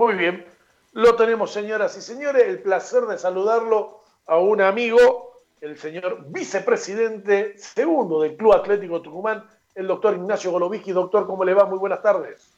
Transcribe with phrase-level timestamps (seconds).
[0.00, 0.46] Muy bien.
[0.94, 2.44] Lo tenemos, señoras y señores.
[2.44, 9.44] El placer de saludarlo a un amigo, el señor vicepresidente segundo del Club Atlético Tucumán,
[9.74, 10.92] el doctor Ignacio Golovici.
[10.92, 11.66] Doctor, ¿cómo le va?
[11.66, 12.50] Muy buenas tardes.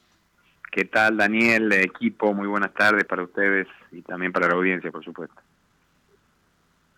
[0.71, 1.73] ¿Qué tal, Daniel?
[1.73, 5.35] Equipo, muy buenas tardes para ustedes y también para la audiencia, por supuesto.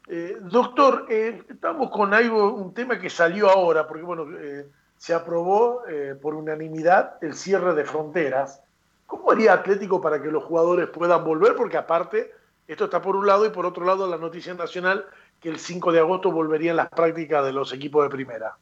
[0.09, 4.67] Eh, doctor, eh, estamos con algo, un tema que salió ahora, porque bueno, eh,
[4.99, 5.85] se aprobó
[6.21, 8.61] por unanimidad el cierre de fronteras.
[9.07, 11.55] ¿Cómo haría Atlético para que los jugadores puedan volver?
[11.55, 12.33] Porque aparte,
[12.67, 15.05] esto está por un lado y por otro lado la noticia nacional
[15.41, 18.55] que el 5 de agosto volverían las prácticas de los equipos de primera.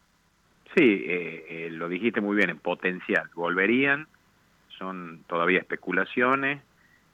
[0.75, 3.31] Sí, lo dijiste muy bien, en potencial.
[3.35, 4.09] Volverían,
[4.79, 6.63] son todavía especulaciones.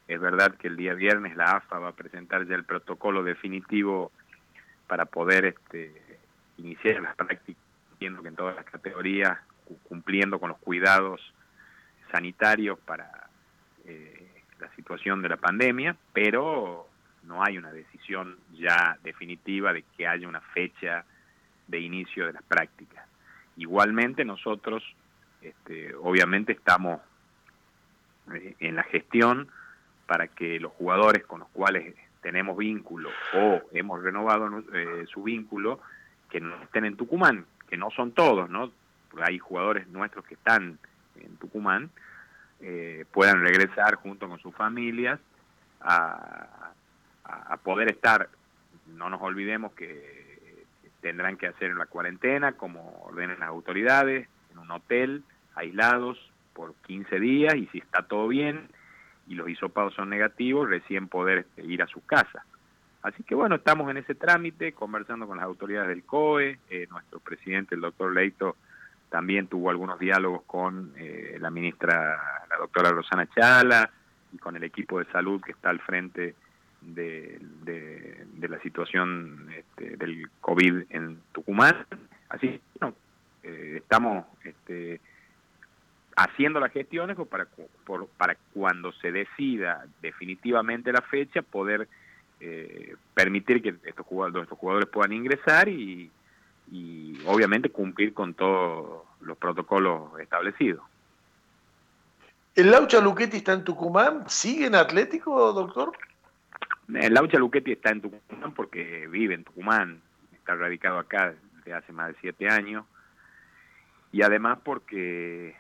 [0.07, 4.11] Es verdad que el día viernes la AFA va a presentar ya el protocolo definitivo
[4.87, 5.93] para poder este,
[6.57, 9.39] iniciar las prácticas, entiendo que en todas las categorías,
[9.89, 11.21] cumpliendo con los cuidados
[12.11, 13.29] sanitarios para
[13.85, 16.89] eh, la situación de la pandemia, pero
[17.25, 21.05] no hay una decisión ya definitiva de que haya una fecha
[21.67, 23.07] de inicio de las prácticas.
[23.57, 24.83] Igualmente nosotros,
[25.43, 27.01] este, obviamente, estamos
[28.33, 29.49] eh, en la gestión
[30.07, 35.81] para que los jugadores con los cuales tenemos vínculo o hemos renovado eh, su vínculo,
[36.31, 38.73] que no estén en Tucumán, que no son todos, ¿no?
[39.23, 40.79] hay jugadores nuestros que están
[41.25, 41.91] en Tucumán,
[42.61, 45.21] eh, puedan regresar junto con sus familias
[45.81, 46.73] a,
[47.25, 48.29] a, poder estar.
[48.87, 50.67] No nos olvidemos que
[51.01, 55.23] tendrán que hacer la cuarentena, como ordenen las autoridades, en un hotel,
[55.55, 56.19] aislados,
[56.59, 58.69] por 15 días y si está todo bien
[59.29, 62.45] y los hisopados son negativos, recién poder este, ir a su casa.
[63.03, 67.21] Así que bueno, estamos en ese trámite, conversando con las autoridades del COE, eh, nuestro
[67.21, 68.57] presidente, el doctor Leito,
[69.11, 73.91] también tuvo algunos diálogos con eh, la ministra, la doctora Rosana Chala,
[74.33, 76.35] y con el equipo de salud que está al frente
[76.81, 81.87] de, de, la situación este, del COVID en Tucumán.
[82.29, 82.95] Así bueno,
[83.43, 85.01] eh, estamos este,
[86.17, 87.47] haciendo las gestiones para,
[88.17, 91.89] para cuando se decida definitivamente la fecha poder
[92.41, 96.11] eh, permitir que estos jugadores, estos jugadores puedan ingresar y,
[96.71, 100.83] y obviamente cumplir con todos los protocolos establecidos.
[102.55, 104.25] ¿El Laucha Luquetti está en Tucumán?
[104.29, 105.93] ¿Sigue en Atlético, doctor?
[106.93, 110.01] El Laucha Luquetti está en Tucumán porque vive en Tucumán,
[110.33, 112.85] está radicado acá desde hace más de siete años
[114.11, 115.55] y además porque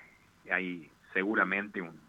[0.51, 2.01] hay seguramente un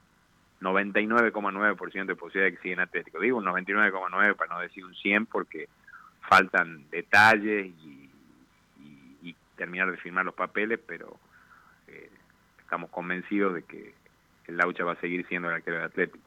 [0.62, 3.20] 99,9% de posibilidad de que siga en Atlético.
[3.20, 5.70] Digo un 99,9 para no decir un 100 porque
[6.22, 8.10] faltan detalles y,
[9.56, 11.20] terminar de firmar los papeles, pero
[11.91, 12.09] eh,
[12.59, 13.94] estamos convencidos de que
[14.47, 16.23] el Laucha va a seguir siendo el arquero de Atlético.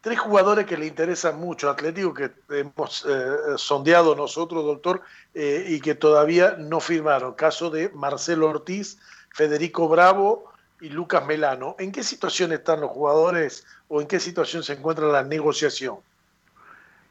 [0.00, 5.02] Tres jugadores que le interesan mucho Atlético, que hemos eh, sondeado nosotros, doctor,
[5.34, 7.34] eh, y que todavía no firmaron.
[7.34, 8.98] Caso de Marcelo Ortiz,
[9.34, 11.76] Federico Bravo y Lucas Melano.
[11.78, 15.98] ¿En qué situación están los jugadores o en qué situación se encuentra la negociación?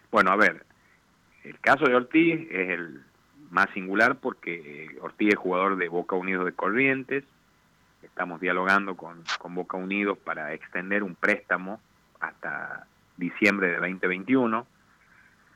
[0.10, 0.66] Bueno, a ver,
[1.44, 3.04] el caso de Ortiz es el
[3.52, 7.24] más singular porque Ortiz es jugador de Boca Unidos de Corrientes.
[8.04, 11.80] Estamos dialogando con, con Boca Unidos para extender un préstamo
[12.20, 12.86] hasta
[13.18, 14.66] diciembre de 2021.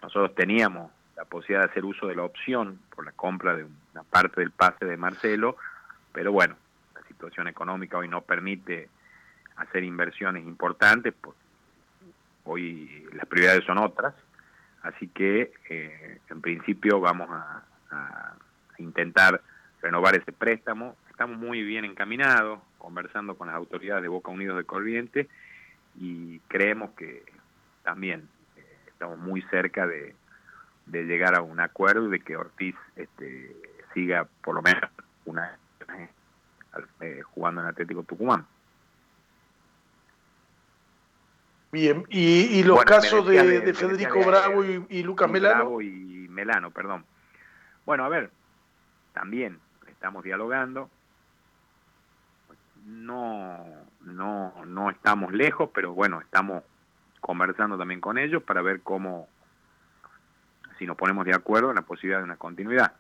[0.02, 4.04] Nosotros teníamos la posibilidad de hacer uso de la opción por la compra de una
[4.04, 5.56] parte del pase de Marcelo,
[6.12, 6.56] pero bueno,
[6.96, 8.90] la situación económica hoy no permite
[9.56, 11.38] hacer inversiones importantes, pues
[12.44, 14.14] hoy las prioridades son otras,
[14.82, 17.64] así que eh, en principio vamos a,
[18.78, 19.42] intentar
[19.82, 20.96] renovar ese préstamo.
[21.10, 25.28] Estamos muy bien encaminados, conversando con las autoridades de Boca Unidos de Corrientes
[25.96, 27.24] y creemos que
[27.84, 28.28] también
[28.58, 30.16] eh, estamos muy cerca de,
[30.88, 33.56] de, llegar a un acuerdo de que Ortiz este,
[33.94, 34.90] siga por lo menos
[35.26, 35.58] una
[37.02, 38.48] eh, jugando en Atlético Tucumán.
[41.72, 45.56] Bien, y, los casos de, Federico Bravo y, Lucas Melano.
[45.56, 47.04] Bravo y Melano, perdón.
[47.86, 48.32] Bueno, a ver,
[49.14, 50.90] también estamos dialogando.
[52.86, 53.66] No,
[54.02, 56.64] no, no estamos lejos, pero bueno, estamos
[57.22, 59.28] conversando también con ellos para ver cómo,
[60.78, 62.94] si nos ponemos de acuerdo en la posibilidad de una continuidad.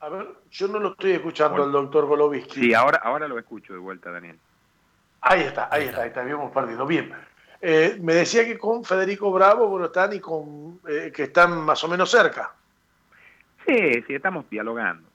[0.00, 0.26] A ver,
[0.58, 2.60] yo no lo estoy escuchando al doctor Goloviski.
[2.60, 4.36] Sí, ahora, ahora lo escucho de vuelta, Daniel.
[5.20, 6.84] Ahí está, ahí está, ahí está, habíamos perdido.
[6.84, 7.12] Bien.
[7.60, 11.82] Eh, me decía que con Federico Bravo, bueno, están y con eh, que están más
[11.84, 12.52] o menos cerca.
[13.64, 15.06] Sí, sí, estamos dialogando.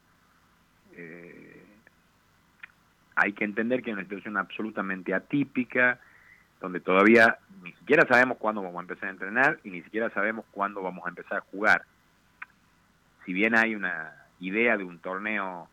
[3.16, 6.00] hay que entender que es una situación absolutamente atípica,
[6.62, 10.46] donde todavía ni siquiera sabemos cuándo vamos a empezar a entrenar y ni siquiera sabemos
[10.51, 11.84] cuándo vamos a empezar a jugar.
[13.25, 15.69] Si bien hay una idea de un torneo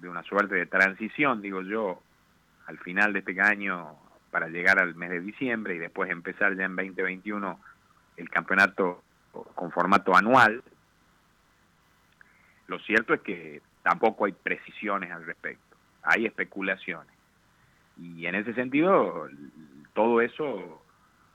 [0.00, 2.02] de una suerte de transición, digo yo,
[2.66, 3.96] al final de este año
[4.30, 7.58] para llegar al mes de diciembre y después empezar ya en 2021
[8.16, 9.02] el campeonato
[9.54, 10.62] con formato anual,
[12.66, 17.14] lo cierto es que tampoco hay precisiones al respecto, hay especulaciones.
[17.98, 19.28] Y en ese sentido,
[19.94, 20.82] todo eso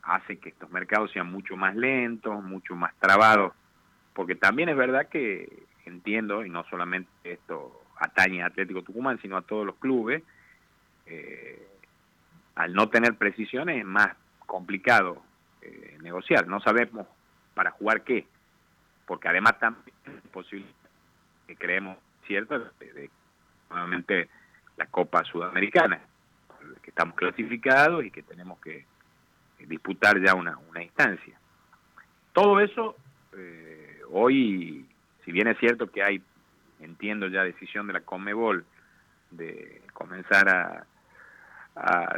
[0.03, 3.53] hace que estos mercados sean mucho más lentos, mucho más trabados,
[4.13, 9.37] porque también es verdad que entiendo, y no solamente esto atañe a Atlético Tucumán, sino
[9.37, 10.23] a todos los clubes,
[11.05, 11.67] eh,
[12.55, 15.21] al no tener precisiones es más complicado
[15.61, 16.47] eh, negociar.
[16.47, 17.07] No sabemos
[17.53, 18.25] para jugar qué,
[19.05, 20.67] porque además también es posible
[21.47, 23.09] que creemos, ¿cierto?, de,
[23.69, 24.29] nuevamente
[24.77, 26.01] la Copa Sudamericana,
[26.81, 28.85] que estamos clasificados y que tenemos que
[29.59, 31.39] disputar ya una, una instancia.
[32.33, 32.95] Todo eso,
[33.37, 34.85] eh, hoy,
[35.25, 36.21] si bien es cierto que hay,
[36.79, 38.65] entiendo ya decisión de la Conmebol
[39.31, 40.85] de comenzar a,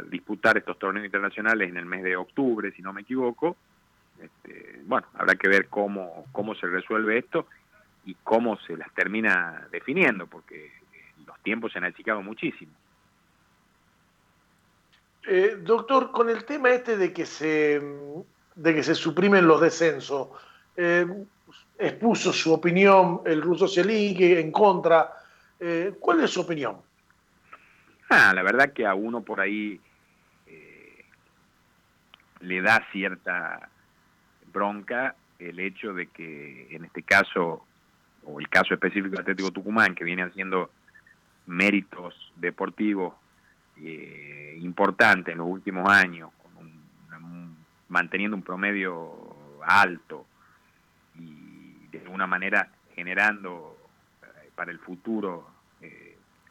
[0.08, 3.56] disputar estos torneos internacionales en el mes de octubre, si no me equivoco.
[4.20, 7.46] Este, bueno, habrá que ver cómo, cómo se resuelve esto
[8.04, 10.72] y cómo se las termina definiendo, porque
[11.24, 12.72] los tiempos se han achicado muchísimo.
[15.26, 17.80] Eh, doctor, con el tema este de que se,
[18.56, 20.28] de que se suprimen los descensos,
[20.76, 21.06] eh,
[21.78, 25.12] expuso su opinión el ruso Zelensky en contra.
[25.58, 26.76] Eh, ¿Cuál es su opinión?
[28.10, 29.80] Ah, la verdad que a uno por ahí
[30.46, 31.04] eh,
[32.40, 33.68] le da cierta
[34.52, 37.64] bronca el hecho de que en este caso,
[38.24, 40.70] o el caso específico de Atlético Tucumán, que viene haciendo
[41.46, 43.14] méritos deportivos
[43.80, 46.30] eh, importantes en los últimos años,
[47.88, 50.26] manteniendo un promedio alto
[51.98, 53.76] de alguna manera generando
[54.22, 55.50] eh, para el futuro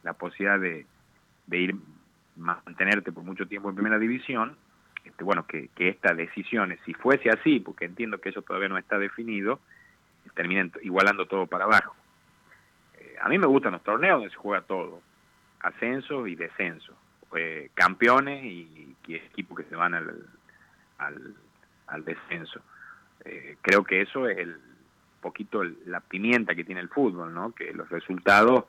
[0.04, 0.86] la posibilidad de,
[1.48, 1.76] de ir
[2.36, 4.58] mantenerte por mucho tiempo en primera división,
[5.06, 8.78] este, bueno, que, que estas decisiones, si fuese así, porque entiendo que eso todavía no
[8.78, 9.60] está definido,
[10.34, 11.96] terminen igualando todo para abajo.
[12.98, 15.02] Eh, a mí me gustan los torneos donde se juega todo,
[15.60, 16.94] ascenso y descenso,
[17.36, 20.26] eh, campeones y, equipos que se van al,
[20.98, 22.62] al, descenso.
[23.26, 24.58] Eh, creo que eso es el
[25.24, 27.52] poquito la pimienta que tiene el fútbol, ¿no?
[27.52, 28.66] Que los resultados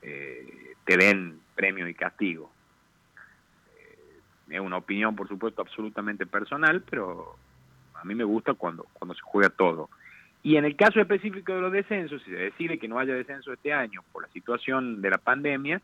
[0.00, 2.50] te den premio y castigo.
[3.76, 7.36] Eh, es una opinión, por supuesto, absolutamente personal, pero
[7.94, 9.90] a mí me gusta cuando, cuando se juega todo.
[10.42, 13.52] Y en el caso específico de los descensos, si se decide que no haya descenso
[13.52, 15.82] este año por la situación de la pandemia,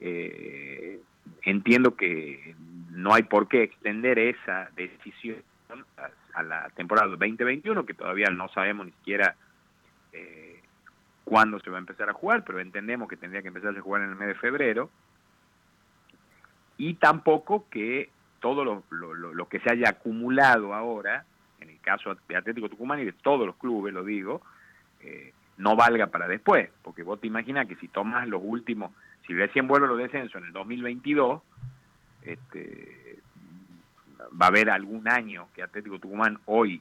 [0.00, 1.00] eh,
[1.42, 2.56] entiendo que
[2.90, 5.36] no hay por qué extender esa decisión
[6.40, 9.36] la temporada 2021, que todavía no sabemos ni siquiera
[10.12, 10.62] eh,
[11.24, 14.02] cuándo se va a empezar a jugar, pero entendemos que tendría que empezar a jugar
[14.02, 14.90] en el mes de febrero.
[16.78, 21.24] Y tampoco que todo lo, lo, que se haya acumulado ahora,
[21.60, 24.42] en el caso de Atlético Tucumán y de todos los clubes, lo digo,
[25.00, 28.90] eh, no valga para después, porque vos te imaginas que si tomas los últimos,
[29.26, 31.42] si recién vuelve los descensos en el 2022,
[32.22, 33.20] este,
[34.30, 36.80] va a haber algún año que Atlético Tucumán hoy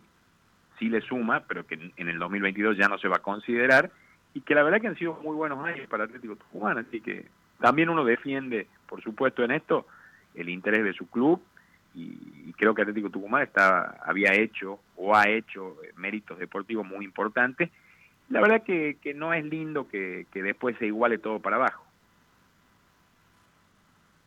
[0.80, 3.92] sí le suma, pero que en el 2022 ya no se va a considerar,
[4.34, 7.26] y que la verdad que han sido muy buenos años para Atlético Tucumán, así que
[7.60, 9.86] también uno defiende, por supuesto, en esto
[10.34, 11.42] el interés de su club
[11.94, 17.04] y, creo que Atlético Tucumán está, había hecho o ha hecho eh, méritos deportivos muy
[17.04, 17.72] importantes.
[18.30, 21.84] La verdad que, que no es lindo que, que después se iguale todo para abajo.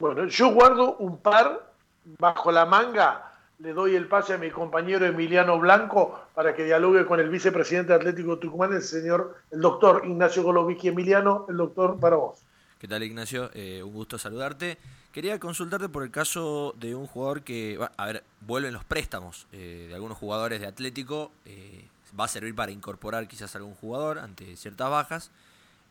[0.01, 1.74] Bueno, yo guardo un par
[2.19, 7.07] bajo la manga le doy el pase a mi compañero Emiliano Blanco para que dialogue
[7.07, 10.89] con el vicepresidente Atlético Tucumán, el señor, el doctor Ignacio Golovicki.
[10.89, 12.41] Emiliano, el doctor para vos.
[12.79, 13.51] ¿Qué tal, Ignacio?
[13.55, 14.77] Eh, un gusto saludarte.
[15.13, 19.87] Quería consultarte por el caso de un jugador que, a ver, vuelven los préstamos eh,
[19.89, 21.31] de algunos jugadores de Atlético.
[21.45, 21.87] Eh,
[22.19, 25.31] va a servir para incorporar quizás algún jugador ante ciertas bajas.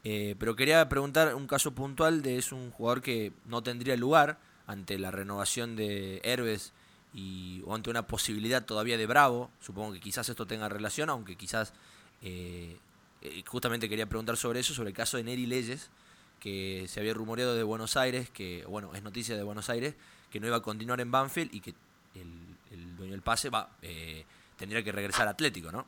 [0.03, 4.97] pero quería preguntar un caso puntual de es un jugador que no tendría lugar ante
[4.97, 6.73] la renovación de Herbes
[7.13, 11.35] y o ante una posibilidad todavía de Bravo, supongo que quizás esto tenga relación, aunque
[11.35, 11.73] quizás
[12.21, 12.77] eh,
[13.21, 15.91] eh, justamente quería preguntar sobre eso, sobre el caso de Neri Leyes,
[16.39, 19.95] que se había rumoreado de Buenos Aires, que bueno, es noticia de Buenos Aires,
[20.29, 21.73] que no iba a continuar en Banfield y que
[22.15, 22.31] el,
[22.71, 24.25] el dueño del pase, va eh,
[24.57, 25.85] tendría que regresar Atlético, ¿no?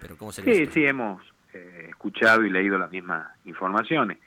[0.00, 1.22] Pero ¿cómo sería Sí, sí, hemos
[1.52, 4.18] eh, escuchado y leído las mismas informaciones.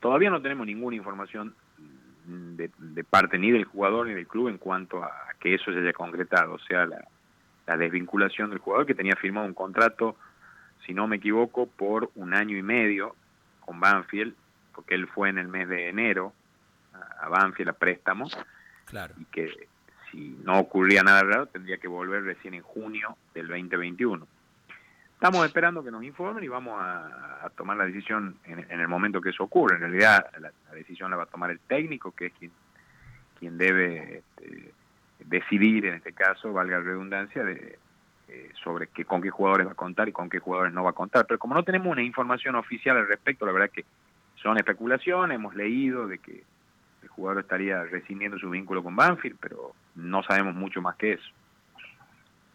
[0.00, 1.54] Todavía no tenemos ninguna información
[2.30, 5.92] de, parte ni del jugador ni del club en cuanto a que eso se haya
[5.92, 7.06] concretado, o sea, la,
[7.76, 10.16] desvinculación del jugador que tenía firmado un contrato,
[10.84, 13.14] si no me equivoco, por un año y medio
[13.60, 14.34] con Banfield,
[14.74, 16.32] porque él fue en el mes de enero
[17.20, 18.28] a, Banfield a préstamo,
[18.86, 19.14] claro.
[19.18, 19.68] y que
[20.10, 24.26] si no ocurría nada raro tendría que volver recién en junio del 2021.
[25.20, 29.28] Estamos esperando que nos informen y vamos a, tomar la decisión en, el momento que
[29.28, 29.76] eso ocurra.
[29.76, 32.50] En realidad la, decisión la va a tomar el técnico, que es quien,
[33.38, 34.72] quien debe este,
[35.26, 37.78] decidir, en este caso, valga la redundancia, de,
[38.28, 40.90] eh, sobre que, con qué jugadores va a contar y con qué jugadores no va
[40.90, 41.26] a contar.
[41.26, 43.84] Pero como no tenemos una información oficial al respecto, la verdad que
[44.36, 46.44] son especulaciones, hemos leído de que
[47.02, 51.30] el jugador estaría rescindiendo su vínculo con Banfield, pero no sabemos mucho más que eso.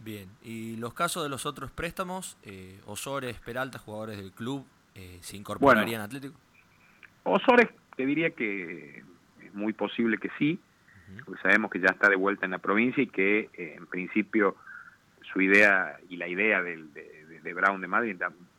[0.05, 5.17] Bien, y los casos de los otros préstamos, eh, Osores, Peralta, jugadores del club, eh,
[5.21, 6.35] ¿se incorporarían a Atlético?
[7.24, 9.03] Osores, te diría que
[9.43, 10.59] es muy posible que sí,
[11.25, 14.55] porque sabemos que ya está de vuelta en la provincia y que eh, en principio
[15.33, 16.83] su idea y la idea de,
[17.41, 18.15] de, Brown de Madrid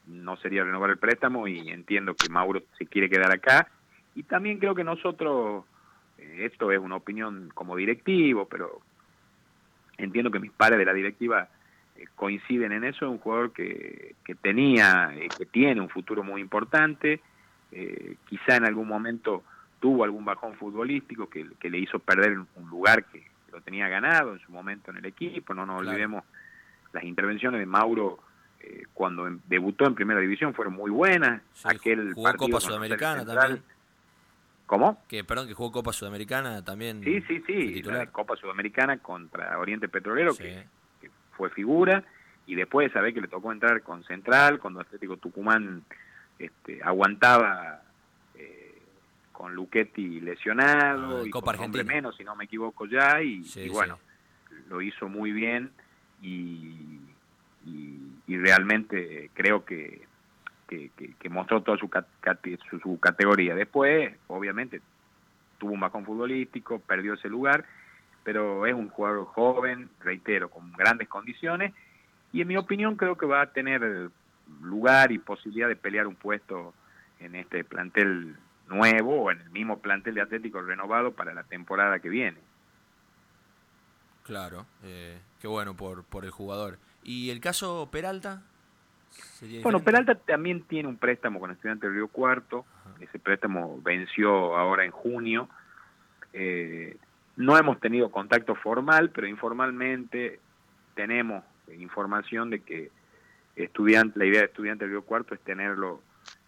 [0.08, 3.68] no sería renovar el préstamo y entiendo que Mauro se quiere quedar acá.
[4.16, 5.64] Y también creo que nosotros,
[6.18, 8.80] eh, esto es una opinión como directivo, pero
[9.98, 11.48] entiendo que mis pares de la directiva
[11.96, 16.40] eh, coinciden en eso, un jugador que, que tenía, eh, que tiene un futuro muy
[16.40, 17.20] importante,
[17.72, 19.42] eh, quizá en algún momento
[19.80, 24.32] tuvo algún bajón futbolístico que, que, le hizo perder un lugar que lo tenía ganado
[24.32, 26.24] en su momento en el equipo, no nos olvidemos
[26.92, 28.20] las intervenciones de Mauro
[28.94, 33.62] cuando debutó en primera división fueron muy buenas, aquel jugó Copa Sudamericana también.
[34.66, 35.00] ¿Cómo?
[35.08, 37.02] Que, perdón, que jugó Copa Sudamericana también.
[37.02, 40.66] Sí, sí, sí, la Copa Sudamericana contra Oriente Petrolero, que,
[41.37, 42.02] fue figura,
[42.46, 45.85] y después sabe que le tocó entrar con Central, cuando Atlético Tucumán
[46.38, 47.82] este, aguantaba
[48.35, 48.78] eh,
[49.32, 53.99] con Luchetti lesionado, ah, y Copa con menos, si no me equivoco ya, y, bueno,
[54.68, 55.70] lo hizo muy bien,
[56.23, 56.99] y,
[57.66, 60.05] y realmente creo que
[60.66, 61.88] que, mostró toda su,
[62.82, 63.54] su, categoría.
[63.54, 64.80] Después, obviamente,
[65.58, 67.64] tuvo un bajón futbolístico, perdió ese lugar,
[68.25, 71.73] pero es un jugador joven, reitero, con grandes condiciones,
[72.32, 74.11] y en mi opinión creo que va a tener
[74.62, 76.75] lugar y posibilidad de pelear un puesto
[77.20, 78.37] en este plantel
[78.68, 82.38] nuevo o en el mismo plantel de Atlético renovado para la temporada que viene.
[84.25, 86.78] Claro, eh, qué bueno por, por el jugador.
[87.04, 88.42] ¿Y el caso Peralta?
[89.62, 92.64] Bueno, Peralta también tiene un préstamo con Estudiante Río Cuarto.
[93.00, 95.49] Ese préstamo venció ahora en junio.
[96.32, 96.96] Eh,
[97.37, 100.40] no hemos tenido contacto formal, pero informalmente
[100.94, 101.44] tenemos
[101.78, 102.90] información de que
[103.56, 106.00] estudiante, la idea de Estudiante Río Cuarto es tenerlo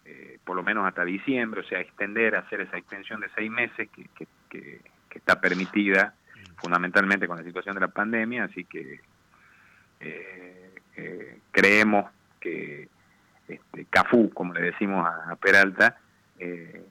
[0.05, 3.89] eh, por lo menos hasta diciembre, o sea, extender, hacer esa extensión de seis meses
[3.89, 4.09] que,
[4.49, 4.81] que,
[5.13, 6.13] está permitida
[6.57, 9.01] fundamentalmente con la situación de la pandemia, así que
[9.99, 12.87] eh, creemos que
[13.47, 15.97] este, Cafú, como le decimos a, Peralta,
[16.37, 16.85] eh,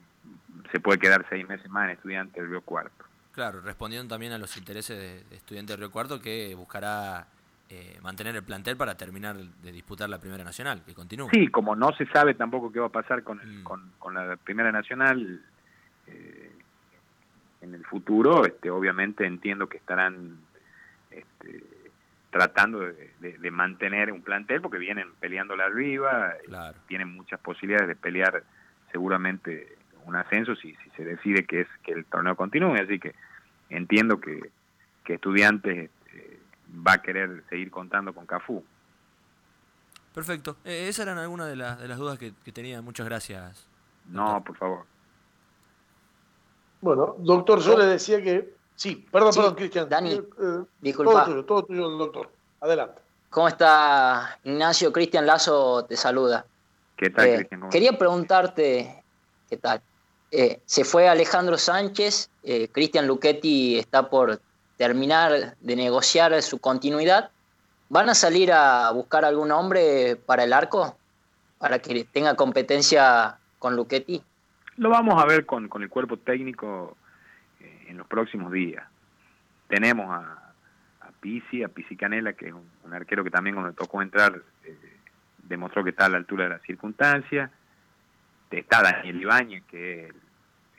[0.71, 3.05] se puede quedar seis meses más en estudiante del Río Cuarto.
[3.31, 4.97] Claro, respondiendo también a los intereses
[5.29, 7.27] de, estudiante del Río Cuarto, que buscará
[7.69, 11.29] eh, mantener el plantel para terminar de disputar la Primera Nacional, que continúe.
[11.31, 13.63] Sí, como no se sabe tampoco qué va a pasar con, mm.
[13.63, 15.41] con, la Primera Nacional
[16.07, 16.51] eh,
[17.61, 20.39] en el futuro, este, obviamente entiendo que estarán
[21.11, 21.63] este,
[22.29, 26.33] tratando de, mantener un plantel porque vienen peleándola arriba,
[26.87, 28.43] tienen muchas posibilidades de pelear
[28.91, 33.15] seguramente un ascenso si, si se decide que es que el torneo continúe, así que
[33.69, 34.51] entiendo que,
[35.03, 36.39] que Estudiantes este,
[36.85, 38.63] va a querer seguir contando con Cafú.
[40.13, 43.67] Perfecto, eh, esas eran algunas de, las de las dudas que, tenía, muchas gracias.
[44.07, 44.85] No, por favor.
[46.81, 49.89] Bueno, doctor, yo le decía que Sí, perdón, perdón, Cristian.
[49.89, 51.11] Dani, eh, eh, disculpa.
[51.11, 52.31] Todo tuyo, todo tuyo, doctor.
[52.61, 53.01] Adelante.
[53.29, 54.93] ¿Cómo está Ignacio?
[54.93, 56.45] Cristian Lazo te saluda.
[56.95, 57.69] ¿Qué tal, eh, Cristian?
[57.69, 59.03] Quería preguntarte,
[59.49, 59.81] ¿qué tal?
[60.31, 62.29] se fue Alejandro Sánchez,
[62.71, 64.39] Cristian Luchetti está por
[64.77, 67.31] terminar de negociar su continuidad.
[67.89, 70.95] ¿Van a salir a buscar algún hombre para el arco?
[71.57, 74.21] Para que tenga competencia con Luchetti.
[74.77, 76.95] Lo vamos a ver con, con el cuerpo técnico
[77.89, 78.85] en los próximos días.
[79.67, 80.53] Tenemos a,
[81.01, 84.77] a Pisi, a Pisi Canela, que es un, arquero que también cuando tocó entrar eh,
[85.43, 87.51] demostró que está a la altura de las circunstancias.
[88.49, 90.11] Está Daniel Ibáñez, que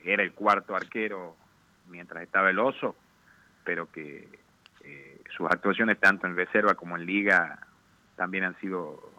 [0.05, 1.37] era el cuarto arquero
[1.89, 2.97] mientras estaba el oso,
[3.65, 4.29] pero que
[4.85, 7.59] eh, sus actuaciones tanto en reserva como en liga
[8.17, 9.13] también han sido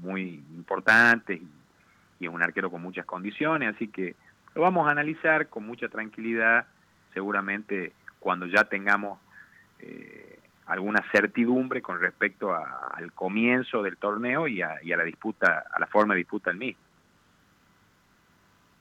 [0.00, 1.48] muy importantes y,
[2.20, 4.14] es un arquero con muchas condiciones, así que
[4.54, 6.66] lo vamos a analizar con mucha tranquilidad,
[7.12, 9.18] seguramente cuando ya tengamos
[9.80, 15.86] eh, alguna certidumbre con respecto al comienzo del torneo y a, la disputa, a la
[15.86, 16.80] forma de disputa del mismo.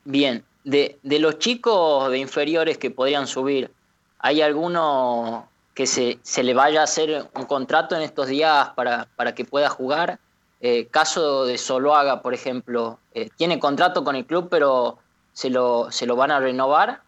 [0.05, 3.71] Bien, de, de los chicos de inferiores que podrían subir,
[4.19, 9.07] ¿hay alguno que se, se, le vaya a hacer un contrato en estos días para,
[9.15, 10.19] para que pueda jugar?
[10.59, 14.99] Eh, caso de Soloaga, por ejemplo, eh, tiene contrato con el club, pero
[15.33, 17.01] se lo, se lo van a renovar.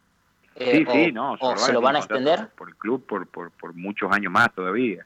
[0.56, 2.50] Eh, sí, sí, no, o se lo van a extender.
[2.56, 5.06] Por el club por, por, por muchos años más todavía.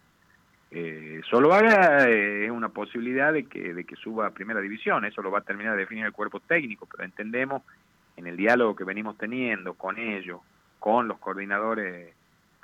[0.69, 5.31] Eh, Soloaga es una posibilidad de que, de que suba a primera división, eso lo
[5.31, 7.61] va a terminar de definir el cuerpo técnico, pero entendemos
[8.17, 10.41] en el diálogo que venimos teniendo con ellos,
[10.79, 12.13] con los coordinadores,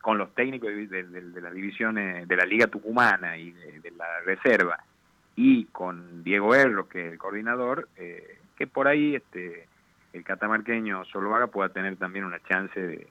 [0.02, 4.84] con los técnicos de, de las divisiones de la Liga Tucumana y de la Reserva,
[5.36, 9.68] y con Diego Erro, que es el coordinador, eh, que por ahí este
[10.14, 13.08] el catamarqueño Soloaga pueda tener también una chance de,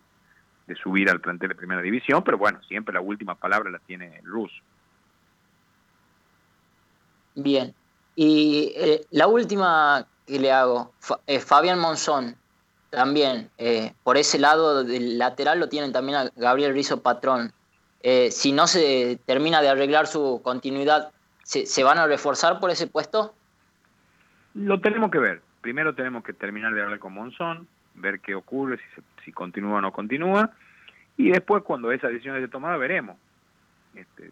[0.82, 4.24] subir al plantel de primera división, pero bueno, siempre la última palabra la tiene el
[4.24, 4.54] ruso.
[7.34, 7.74] Bien,
[8.16, 10.94] y eh, la última que le hago,
[11.26, 12.36] eh, Fabián Monzón,
[12.88, 13.50] también,
[14.02, 17.52] por ese lado del lateral lo tienen también a Gabriel Rizo Patrón.
[18.30, 21.10] si no se termina de arreglar su continuidad,
[21.44, 23.34] ¿Se, van a reforzar por ese puesto?
[24.54, 25.42] Lo tenemos que ver.
[25.62, 29.80] Primero tenemos que terminar de hablar con Monzón, ver qué ocurre, si, si continúa o
[29.80, 30.50] no continúa,
[31.16, 33.16] y después cuando esa decisión esté tomada veremos.
[33.94, 34.30] Este,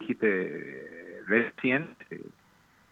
[0.00, 2.20] dijiste recién, eh,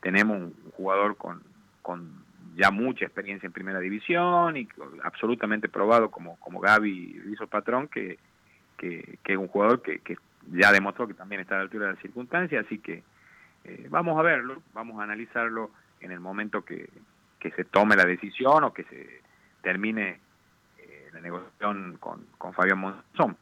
[0.01, 1.43] tenemos un jugador con,
[1.83, 2.11] con
[2.57, 4.69] ya mucha experiencia en primera división y
[5.03, 8.19] absolutamente probado como, como Gaby hizo patrón, que,
[8.77, 10.17] que, que, es un jugador que, que
[10.53, 13.03] ya demostró que también está a la altura de las circunstancias, así que
[13.65, 16.89] eh, vamos a verlo, vamos a analizarlo en el momento que,
[17.41, 19.23] se tome la decisión o que se
[19.63, 20.21] termine
[20.79, 23.37] eh, la negociación con, con Fabián Monzón.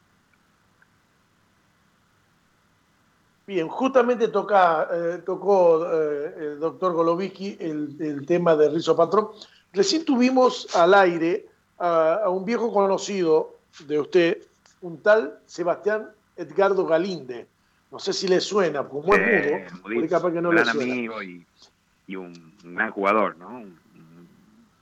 [3.46, 9.28] Bien, justamente toca, eh, tocó el doctor Golovicki el, tema de Rizo Patrón.
[9.72, 11.46] Recién tuvimos al aire
[11.78, 14.38] a, a, un viejo conocido de usted,
[14.80, 17.46] un tal Sebastián Edgardo Galinde.
[17.90, 19.20] No sé si le suena, como es
[19.84, 21.46] mudo, capaz que no un gran amigo y,
[22.14, 23.48] un, gran jugador, ¿no?
[23.48, 23.86] Un,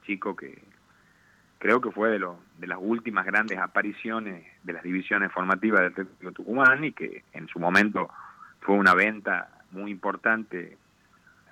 [0.05, 0.63] chico que
[1.59, 5.93] creo que fue de, lo, de las últimas grandes apariciones de las divisiones formativas del
[5.93, 8.11] Atlético Tucumán y que en su momento
[8.61, 10.77] fue una venta muy importante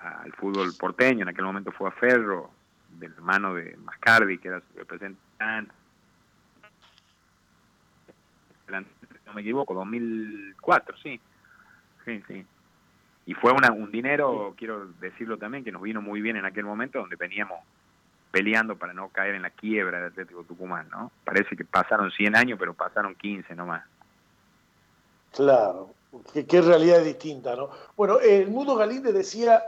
[0.00, 2.50] al fútbol porteño, en aquel momento fue a Ferro,
[2.90, 5.72] del hermano de Mascardi, que era su representante
[9.26, 11.20] no me equivoco, 2004, sí.
[12.04, 12.44] Sí, sí.
[13.26, 16.64] Y fue una, un dinero, quiero decirlo también, que nos vino muy bien en aquel
[16.64, 17.60] momento donde veníamos
[18.32, 21.12] peleando para no caer en la quiebra del Atlético Tucumán, ¿no?
[21.22, 23.84] Parece que pasaron 100 años, pero pasaron 15 nomás.
[25.32, 25.90] Claro,
[26.32, 27.70] qué, realidad distinta, ¿no?
[27.96, 29.62] Bueno, el Mudo Galinde decía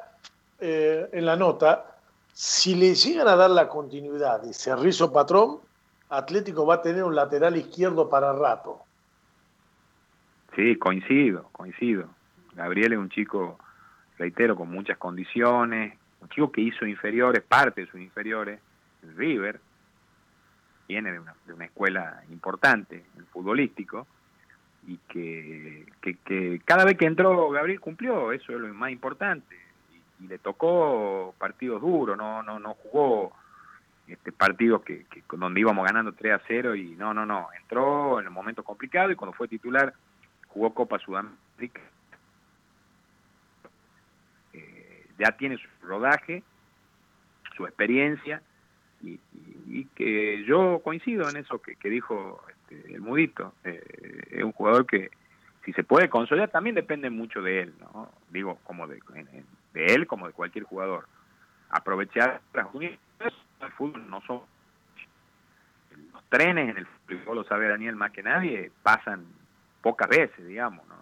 [0.58, 1.98] eh, en la nota,
[2.32, 5.60] si le llegan a dar la continuidad, dice Rizo Patrón,
[6.08, 8.80] Atlético va a tener un lateral izquierdo para rato.
[10.56, 12.08] Sí, coincido, coincido.
[12.54, 13.58] Gabriel es un chico,
[14.18, 18.60] reitero, con muchas condiciones, un chico que hizo inferiores, parte de sus inferiores,
[19.16, 19.60] River,
[20.88, 24.06] viene de una, de una escuela importante, el futbolístico,
[24.86, 29.56] y que, que, cada vez que entró Gabriel cumplió, eso es lo más importante,
[30.20, 33.32] y, le tocó partidos duros, no, no, no jugó
[34.06, 38.20] este, partidos que, que, donde íbamos ganando 3 a 0 y no, no, no, entró
[38.20, 39.94] en un momento complicado y cuando fue titular
[40.48, 41.80] jugó Copa Sudamérica.
[44.52, 46.42] Eh, ya tiene su rodaje,
[47.56, 48.42] su experiencia
[49.02, 49.18] y,
[49.96, 53.54] que yo coincido en eso que, dijo este, el Mudito.
[53.64, 53.82] Eh,
[54.30, 55.10] es un jugador que
[55.64, 58.10] si se puede consolidar también depende mucho de él, ¿no?
[58.30, 59.00] Digo, como de,
[59.72, 61.06] de él como de cualquier jugador.
[61.70, 62.98] Aprovechar las unidades
[63.64, 64.42] el fútbol no son
[66.12, 69.24] los trenes en el fútbol, lo sabe Daniel más que nadie, pasan
[69.82, 70.94] pocas veces, digamos, no,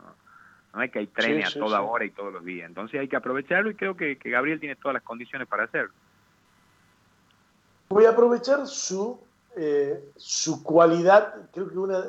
[0.74, 3.16] no es que hay trenes a toda hora y todos los días, entonces hay que
[3.16, 5.92] aprovecharlo y creo que, Gabriel tiene todas las condiciones para hacerlo.
[7.90, 9.20] Voy a aprovechar su,
[9.56, 12.02] eh, su cualidad, creo que una,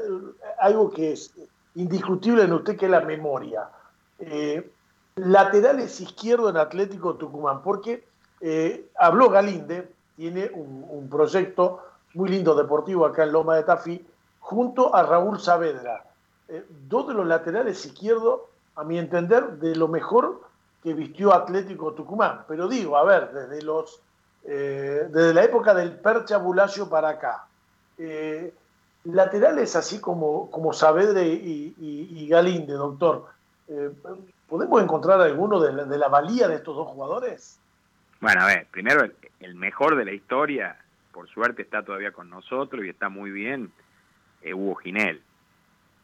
[0.60, 1.34] algo que es
[1.76, 3.68] indiscutible en usted, que es la memoria.
[4.20, 4.72] Eh,
[5.16, 8.06] laterales izquierdo en Atlético Tucumán, porque
[8.42, 11.82] eh, habló Galinde, tiene un, proyecto
[12.14, 14.06] muy lindo deportivo acá en Loma de Tafí,
[14.40, 16.06] junto a Raúl Saavedra.
[16.48, 18.42] eh, dos de los laterales izquierdos,
[18.76, 20.42] a mi entender, de lo mejor
[20.82, 22.46] que vistió Atlético Tucumán.
[22.48, 24.02] Pero digo, a ver, desde los
[24.46, 27.46] eh, desde la época del Percha Bulacio para acá,
[27.98, 28.54] eh,
[29.06, 33.28] laterales así como, como y, Galinde, doctor,
[34.50, 37.58] ¿podemos encontrar alguno de la, valía de estos dos jugadores?
[38.20, 39.10] Bueno, a ver, primero
[39.40, 40.78] el, mejor de la historia,
[41.14, 43.72] por suerte está todavía con nosotros y está muy bien,
[44.44, 45.22] Hugo Ginel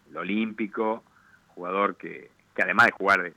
[0.09, 1.03] el olímpico,
[1.49, 3.33] jugador que, que además de jugar de,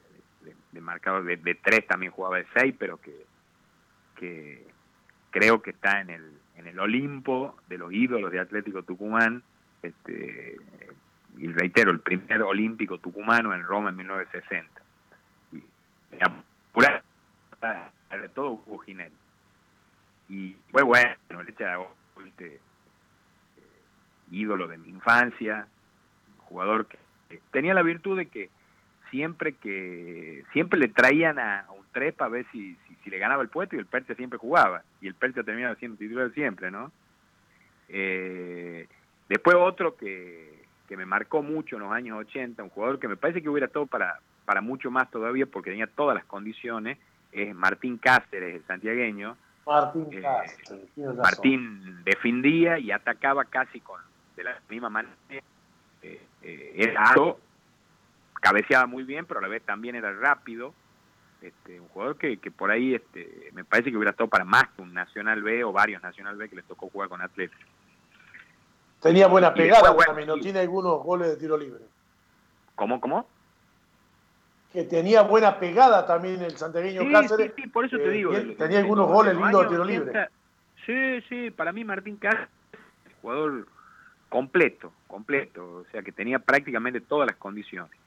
[0.73, 4.67] de, marcador de, tres también jugaba de seis, pero que,
[5.31, 9.45] creo que está en el, en el Olimpo de los ídolos de Atlético Tucumán,
[9.81, 10.57] este,
[11.39, 14.83] y reitero, el primer olímpico tucumano en Roma en 1960.
[15.53, 15.63] Y,
[18.11, 19.13] de todo Hugo Ginel.
[20.29, 22.61] Y fue bueno, el este,
[24.33, 25.69] ídolo de mi infancia,
[26.39, 26.99] jugador que
[27.53, 28.51] tenía la virtud de que
[29.13, 33.51] siempre que siempre le traían a, un tres para ver si, si, le ganaba el
[33.51, 36.91] puesto y el Percha siempre jugaba y el Percha terminaba siendo titular siempre, ¿no?
[37.91, 38.89] Eh,
[39.29, 43.19] después otro que, que me marcó mucho en los años 80, un jugador que me
[43.19, 46.97] parece que hubiera todo para, para mucho más todavía porque tenía todas las condiciones,
[47.33, 49.37] es Martín Cáceres, el santiagueño.
[49.67, 51.17] Martín eh, Cáceres.
[51.19, 54.01] Martín defendía y atacaba casi con
[54.37, 55.15] de la misma manera
[56.03, 57.39] eh, eh, era algo,
[58.43, 60.75] cabeceaba muy bien, pero a la vez también era rápido.
[61.41, 64.65] Este, un jugador que, que por ahí este, me parece que hubiera estado para más
[64.77, 67.63] que un Nacional B o varios Nacional B que le tocó jugar con Atlético.
[69.01, 70.37] Tenía buena pegada también, ¿no?
[70.37, 71.81] Tiene algunos goles de tiro libre.
[72.75, 73.27] ¿Cómo, cómo?
[74.73, 77.53] Que tenía buena pegada también el santiagueño Cáceres.
[77.57, 78.33] Sí, por eso te eh, digo.
[78.57, 80.29] tenía algunos goles lindos de tiro libre.
[80.87, 82.49] Sí, sí, para mí Martín Cáceres,
[83.21, 83.67] jugador
[84.29, 88.02] completo, completo, o sea que tenía prácticamente todas las condiciones.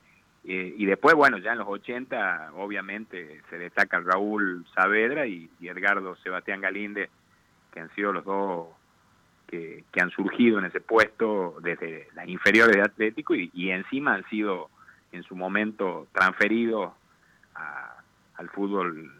[0.47, 6.15] Eh, y después, bueno, ya en los 80, obviamente, se destaca Raúl Saavedra y, Edgardo
[6.17, 7.09] Sebastián Galinde,
[7.73, 8.67] que han sido los dos
[9.47, 14.69] que, han surgido en ese puesto desde las inferiores de Atlético y, encima han sido
[15.11, 16.93] en su momento transferidos
[18.35, 19.11] al fútbol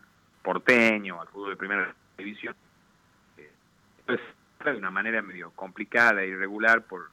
[0.44, 2.56] porteño, al fútbol de primera división.
[4.00, 4.26] Entonces,
[4.64, 7.10] de una manera medio complicada e irregular, por,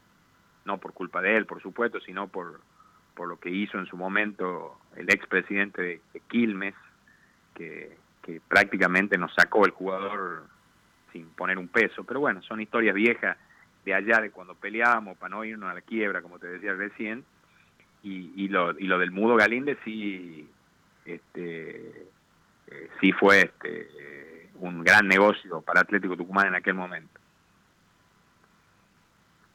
[0.67, 2.61] no por culpa de él, por supuesto, sino por,
[3.15, 6.75] por lo que hizo en su momento el expresidente de, Quilmes,
[7.55, 10.45] que, que prácticamente nos sacó el jugador
[11.13, 12.05] sin poner un peso.
[12.05, 13.37] Pero bueno, son historias viejas
[13.85, 17.25] de allá, de cuando peleábamos para no irnos a la quiebra, como te decía recién.
[18.03, 20.49] Y, y, lo, y lo del Mudo Galinde sí,
[21.05, 22.07] este,
[22.69, 27.21] eh, sí fue este, un gran negocio para Atlético Tucumán en aquel momento.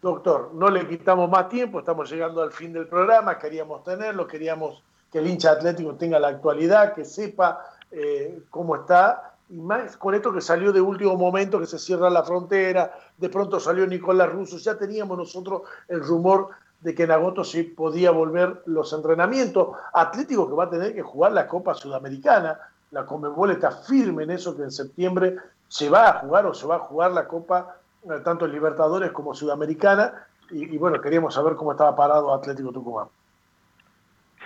[0.01, 4.83] Doctor, no le quitamos más tiempo, estamos llegando al fin del programa, queríamos tenerlo, queríamos
[5.11, 10.13] que el hincha atlético tenga la actualidad, que sepa eh, cómo está, y más con
[10.13, 14.31] esto que salió de último momento, que se cierra la frontera, de pronto salió Nicolás
[14.31, 16.49] Russo, ya teníamos nosotros el rumor
[16.81, 19.69] de que en agosto sí podía volver los entrenamientos.
[19.93, 22.59] Atlético que va a tener que jugar la Copa Sudamericana,
[22.91, 26.67] la Comebol está firme en eso que en septiembre se va a jugar o se
[26.67, 27.76] va a jugar la Copa
[28.23, 33.07] tanto en Libertadores como Sudamericana, y, bueno, queríamos saber cómo estaba parado Atlético Tucumán.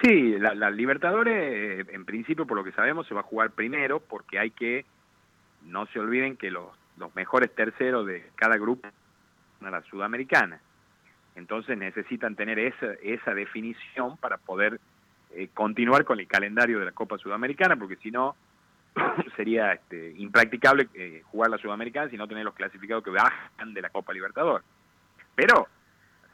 [0.01, 4.39] Sí, la, Libertadores, en principio, por lo que sabemos, se va a jugar primero, porque
[4.39, 4.85] hay que,
[5.63, 6.65] no se olviden que los,
[6.97, 8.87] los mejores terceros de cada grupo
[9.61, 10.59] a la Sudamericana.
[11.35, 14.79] Entonces necesitan tener esa, esa definición para poder
[15.33, 18.35] eh, continuar con el calendario de la Copa Sudamericana, porque si no,
[19.35, 23.81] sería este, impracticable eh, jugar la Sudamericana si no tener los clasificados que bajan de
[23.81, 24.63] la Copa Libertador.
[25.35, 25.67] Pero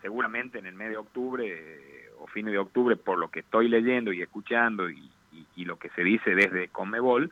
[0.01, 3.67] seguramente en el mes de octubre eh, o fines de octubre, por lo que estoy
[3.67, 5.11] leyendo y escuchando y,
[5.57, 7.31] lo que se dice desde Conmebol,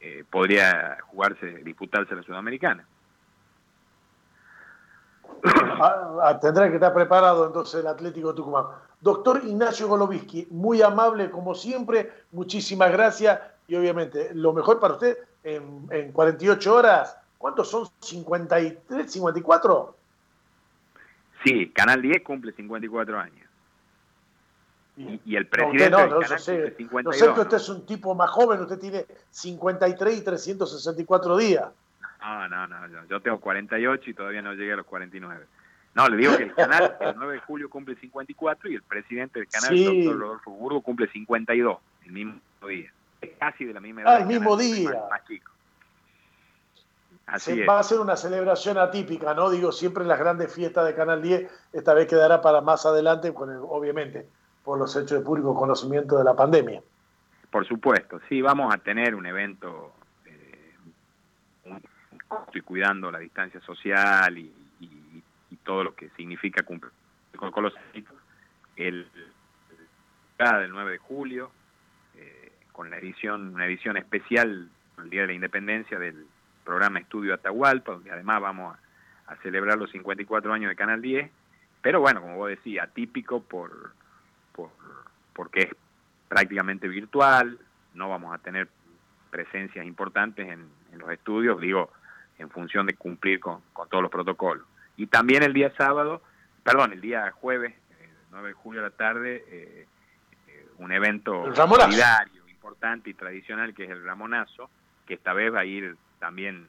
[0.00, 2.84] eh, podría jugarse, disputarse la Sudamericana.
[5.80, 8.64] Ah, ah, tendrá que estar preparado entonces el Atlético Tucumán.
[9.00, 15.16] Doctor Ignacio Goloviski, muy amable como siempre, muchísimas gracias y obviamente lo mejor para usted
[15.44, 17.84] en, en 48 horas, ¿cuántos son?
[18.00, 19.96] ¿53, 54?
[21.44, 23.46] Sí, Canal 10 cumple 54 años.
[24.96, 28.16] Y, el presidente no, no, no, sé, 52, no sé que usted es un tipo
[28.16, 31.68] más joven, usted tiene 53 y 364 días.
[32.20, 35.46] No, no, no, yo tengo 48 y todavía no llegué a los 49.
[35.94, 39.38] No, le digo que el canal el 9 de julio cumple 54 y el presidente
[39.38, 42.90] del canal, el doctor Rodolfo Burgo, cumple 52 el mismo día
[43.38, 44.16] casi de la misma edad.
[44.16, 45.08] Ah, el mismo día.
[47.68, 49.50] va a ser una celebración atípica, ¿no?
[49.50, 53.50] Digo, siempre las grandes fiestas de Canal 10, esta vez quedará para más adelante, con
[53.68, 54.26] obviamente,
[54.64, 56.82] por los hechos de público conocimiento de la pandemia.
[57.50, 59.92] Por supuesto, sí, vamos a tener un evento
[60.26, 60.74] eh,
[62.52, 64.54] y cuidando la distancia social y,
[65.64, 66.90] todo lo que significa cumplir
[67.36, 67.74] con, los
[68.76, 69.06] el
[70.38, 71.57] del 9 de julio, eh,
[72.78, 76.28] con la edición, una edición especial el Día de la Independencia del
[76.62, 78.78] programa Estudio Atahualpa, donde además vamos
[79.26, 81.28] a, celebrar los 54 años de Canal 10,
[81.82, 83.94] pero bueno, como vos decís, atípico por,
[84.52, 84.70] por
[85.32, 85.70] porque es
[86.28, 87.58] prácticamente virtual,
[87.94, 88.68] no vamos a tener
[89.28, 91.90] presencias importantes en, los estudios, digo,
[92.38, 93.60] en función de cumplir con,
[93.90, 94.64] todos los protocolos.
[94.96, 96.22] Y también el día sábado,
[96.62, 97.74] perdón, el día jueves,
[98.30, 99.86] 9 eh, de julio a la tarde, eh,
[100.46, 102.37] eh, un evento solidario,
[102.68, 104.68] importante y tradicional que es el Ramonazo,
[105.06, 106.68] que esta vez va a ir también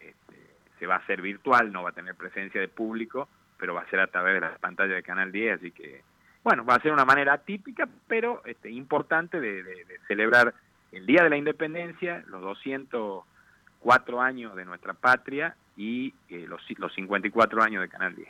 [0.00, 0.36] este,
[0.78, 3.90] se va a hacer virtual, no va a tener presencia de público, pero va a
[3.90, 6.02] ser a través de la pantalla de Canal 10, así que,
[6.42, 10.54] bueno, va a ser una manera típica, pero este, importante de, celebrar
[10.92, 16.94] el Día de la Independencia, los 204 años de nuestra patria y eh, los, los
[16.94, 18.28] 54 años de Canal 10.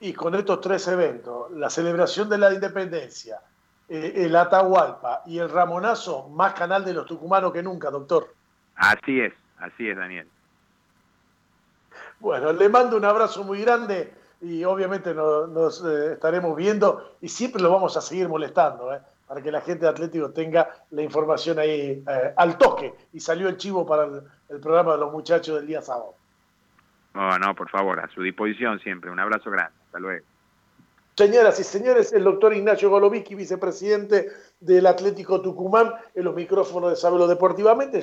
[0.00, 3.40] Y con estos tres eventos, la celebración de la independencia,
[3.94, 8.34] eh, el Atahualpa y el Ramonazo, más canal de los tucumanos que nunca, doctor.
[8.74, 10.28] Así es, así es, Daniel.
[12.18, 17.62] Bueno, le mando un abrazo muy grande y obviamente nos, eh, estaremos viendo y siempre
[17.62, 21.58] lo vamos a seguir molestando, eh, para que la gente de Atlético tenga la información
[21.58, 22.04] ahí
[22.36, 22.94] al toque.
[23.12, 26.14] Y salió el chivo para el, programa de los muchachos del día sábado.
[27.14, 29.10] No, no, por favor, a su disposición siempre.
[29.10, 29.72] Un abrazo grande.
[29.86, 30.24] Hasta luego.
[31.16, 36.96] Señoras y señores, el doctor Ignacio Golovicki, vicepresidente del Atlético Tucumán, en los micrófonos de
[36.96, 37.92] Sabelo Deportivamente.